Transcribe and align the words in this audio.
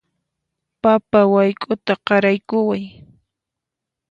Papa 0.81 1.19
wayk'uta 1.33 1.93
qaraykuway 2.07 2.83